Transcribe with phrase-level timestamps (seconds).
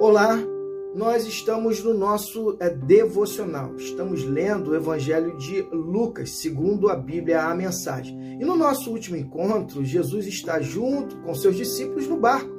[0.00, 0.42] Olá,
[0.94, 3.76] nós estamos no nosso é, devocional.
[3.76, 8.38] Estamos lendo o Evangelho de Lucas, segundo a Bíblia, a mensagem.
[8.40, 12.50] E no nosso último encontro, Jesus está junto com seus discípulos no barco.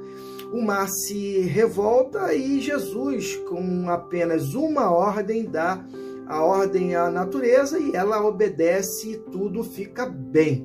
[0.53, 5.83] O mar se revolta e Jesus, com apenas uma ordem, dá
[6.27, 10.63] a ordem à natureza e ela obedece e tudo fica bem.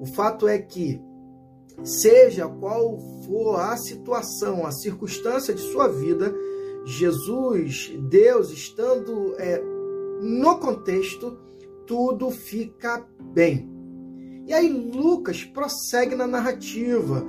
[0.00, 1.00] O fato é que
[1.82, 6.34] Seja qual for a situação, a circunstância de sua vida,
[6.84, 9.62] Jesus, Deus, estando é,
[10.20, 11.38] no contexto,
[11.86, 13.68] tudo fica bem.
[14.46, 17.24] E aí Lucas prossegue na narrativa.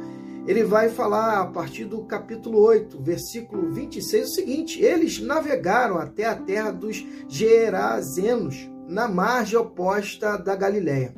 [0.48, 6.26] Ele vai falar a partir do capítulo 8, versículo 26, o seguinte: Eles navegaram até
[6.26, 11.16] a terra dos Gerazenos, na margem oposta da Galiléia.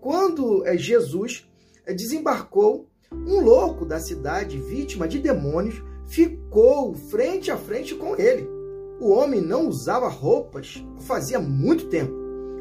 [0.00, 1.47] Quando é, Jesus
[1.94, 8.48] desembarcou um louco da cidade, vítima de demônios, ficou frente a frente com ele.
[9.00, 12.12] O homem não usava roupas fazia muito tempo.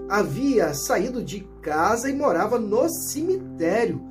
[0.09, 4.01] Havia saído de casa e morava no cemitério.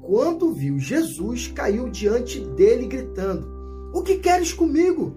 [0.00, 3.48] Quando viu Jesus, caiu diante dele, gritando:
[3.92, 5.16] O que queres comigo?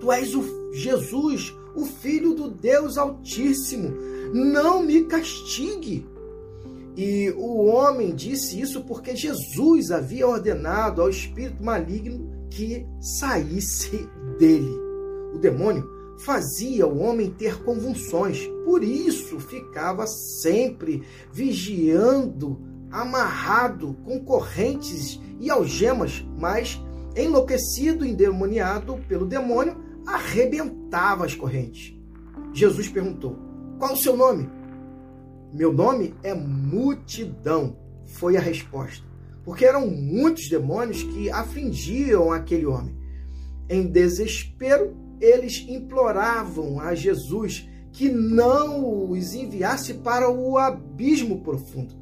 [0.00, 3.94] Tu és o Jesus, o Filho do Deus Altíssimo.
[4.32, 6.06] Não me castigue.
[6.96, 14.78] E o homem disse isso porque Jesus havia ordenado ao espírito maligno que saísse dele.
[15.34, 25.20] O demônio fazia o homem ter convulsões, por isso ficava sempre vigiando, amarrado com correntes
[25.40, 26.80] e algemas, mas
[27.16, 31.94] enlouquecido, endemoniado pelo demônio, arrebentava as correntes.
[32.52, 33.36] Jesus perguntou:
[33.78, 34.48] Qual o seu nome?
[35.54, 39.06] Meu nome é multidão, foi a resposta.
[39.44, 42.98] Porque eram muitos demônios que afligiam aquele homem.
[43.68, 51.94] Em desespero, eles imploravam a Jesus que não os enviasse para o abismo profundo.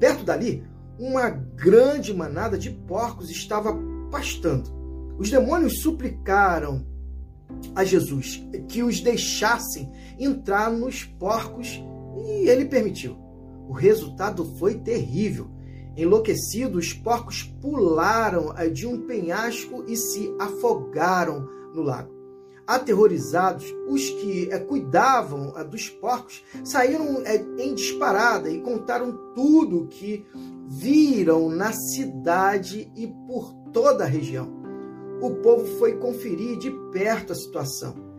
[0.00, 0.64] Perto dali,
[0.98, 3.76] uma grande manada de porcos estava
[4.10, 4.70] pastando.
[5.18, 6.86] Os demônios suplicaram
[7.74, 11.84] a Jesus que os deixassem entrar nos porcos
[12.24, 13.16] e ele permitiu.
[13.68, 15.48] O resultado foi terrível.
[15.96, 22.12] Enlouquecidos, os porcos pularam eh, de um penhasco e se afogaram no lago.
[22.66, 27.22] Aterrorizados, os que é, cuidavam é, dos porcos saíram
[27.58, 30.24] em disparada e contaram tudo o que
[30.66, 34.50] viram na cidade e por toda a região.
[35.20, 38.13] O povo foi conferir de perto a situação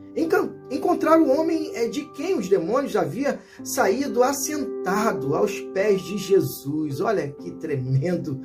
[0.72, 7.02] encontrar o homem é de quem os demônios haviam saído assentado aos pés de Jesus.
[7.02, 8.40] Olha que tremendo!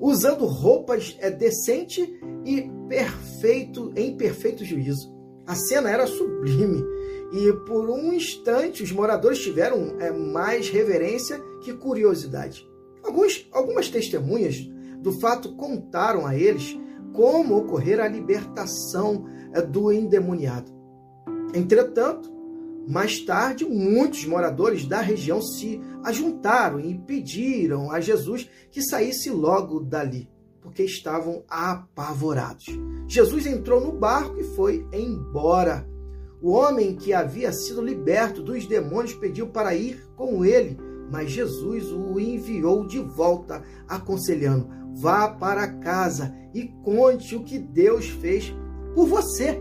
[0.00, 5.14] Usando roupas é, decente e perfeito, em perfeito juízo.
[5.46, 6.84] A cena era sublime
[7.32, 12.68] e por um instante os moradores tiveram é, mais reverência que curiosidade.
[13.02, 14.56] Alguns, algumas testemunhas
[15.00, 16.76] do fato contaram a eles
[17.12, 20.75] como ocorrera a libertação é, do endemoniado.
[21.54, 22.36] Entretanto,
[22.88, 29.80] mais tarde, muitos moradores da região se ajuntaram e pediram a Jesus que saísse logo
[29.80, 30.30] dali,
[30.60, 32.66] porque estavam apavorados.
[33.08, 35.88] Jesus entrou no barco e foi embora.
[36.40, 40.78] O homem que havia sido liberto dos demônios pediu para ir com ele,
[41.10, 48.06] mas Jesus o enviou de volta, aconselhando: vá para casa e conte o que Deus
[48.08, 48.54] fez
[48.94, 49.60] por você.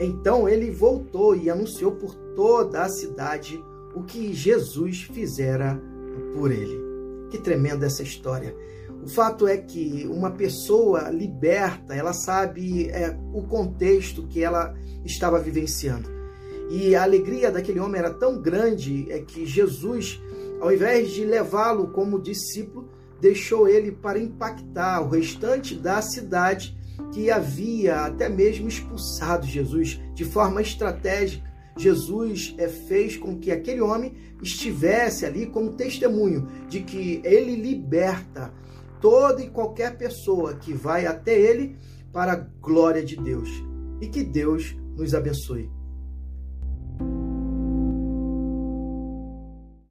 [0.00, 3.62] Então ele voltou e anunciou por toda a cidade
[3.94, 5.78] o que Jesus fizera
[6.34, 6.80] por ele.
[7.30, 8.56] Que tremenda essa história.
[9.04, 14.74] O fato é que uma pessoa liberta, ela sabe é, o contexto que ela
[15.04, 16.08] estava vivenciando.
[16.70, 20.20] E a alegria daquele homem era tão grande é que Jesus,
[20.60, 22.88] ao invés de levá-lo como discípulo,
[23.20, 26.78] deixou ele para impactar o restante da cidade
[27.12, 31.48] que havia até mesmo expulsado Jesus de forma estratégica.
[31.76, 38.52] Jesus é, fez com que aquele homem estivesse ali como testemunho de que ele liberta
[39.00, 41.76] toda e qualquer pessoa que vai até ele
[42.12, 43.48] para a glória de Deus.
[44.00, 45.70] E que Deus nos abençoe.